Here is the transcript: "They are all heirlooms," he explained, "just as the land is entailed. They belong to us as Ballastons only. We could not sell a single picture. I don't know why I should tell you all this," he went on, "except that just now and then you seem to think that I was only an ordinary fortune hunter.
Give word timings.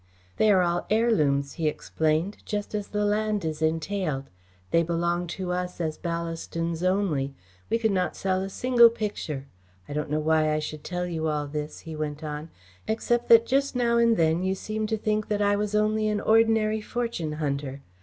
"They 0.37 0.49
are 0.51 0.63
all 0.63 0.87
heirlooms," 0.89 1.53
he 1.61 1.67
explained, 1.67 2.37
"just 2.43 2.73
as 2.73 2.87
the 2.87 3.05
land 3.05 3.45
is 3.45 3.61
entailed. 3.61 4.31
They 4.71 4.81
belong 4.81 5.27
to 5.37 5.51
us 5.51 5.79
as 5.79 5.95
Ballastons 5.99 6.81
only. 6.81 7.35
We 7.69 7.77
could 7.77 7.91
not 7.91 8.15
sell 8.15 8.41
a 8.41 8.49
single 8.49 8.89
picture. 8.89 9.45
I 9.87 9.93
don't 9.93 10.09
know 10.09 10.19
why 10.19 10.51
I 10.53 10.57
should 10.57 10.83
tell 10.83 11.05
you 11.05 11.27
all 11.27 11.45
this," 11.45 11.81
he 11.81 11.95
went 11.95 12.23
on, 12.23 12.49
"except 12.87 13.29
that 13.29 13.45
just 13.45 13.75
now 13.75 13.99
and 13.99 14.17
then 14.17 14.41
you 14.41 14.55
seem 14.55 14.87
to 14.87 14.97
think 14.97 15.27
that 15.27 15.39
I 15.39 15.55
was 15.55 15.75
only 15.75 16.07
an 16.07 16.19
ordinary 16.19 16.81
fortune 16.81 17.33
hunter. 17.33 17.83